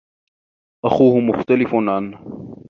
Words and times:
أخوه 0.85 1.19
مختلف 1.19 1.69
عنه. 1.75 2.19